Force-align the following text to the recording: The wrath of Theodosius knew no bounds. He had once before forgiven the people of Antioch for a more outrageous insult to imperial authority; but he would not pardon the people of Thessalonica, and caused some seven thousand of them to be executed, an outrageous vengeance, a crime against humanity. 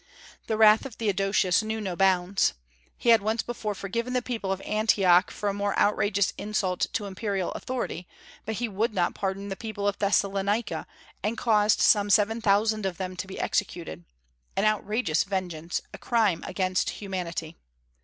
The 0.47 0.57
wrath 0.57 0.87
of 0.87 0.95
Theodosius 0.95 1.61
knew 1.61 1.79
no 1.79 1.95
bounds. 1.95 2.55
He 2.97 3.09
had 3.09 3.21
once 3.21 3.43
before 3.43 3.75
forgiven 3.75 4.13
the 4.13 4.23
people 4.23 4.51
of 4.51 4.59
Antioch 4.61 5.29
for 5.29 5.47
a 5.47 5.53
more 5.53 5.77
outrageous 5.77 6.33
insult 6.39 6.87
to 6.93 7.05
imperial 7.05 7.51
authority; 7.51 8.07
but 8.43 8.55
he 8.55 8.67
would 8.67 8.95
not 8.95 9.13
pardon 9.13 9.49
the 9.49 9.55
people 9.55 9.87
of 9.87 9.99
Thessalonica, 9.99 10.87
and 11.21 11.37
caused 11.37 11.81
some 11.81 12.09
seven 12.09 12.41
thousand 12.41 12.87
of 12.87 12.97
them 12.97 13.15
to 13.15 13.27
be 13.27 13.39
executed, 13.39 14.03
an 14.57 14.65
outrageous 14.65 15.23
vengeance, 15.23 15.81
a 15.93 15.99
crime 15.99 16.43
against 16.47 16.89
humanity. 16.89 17.55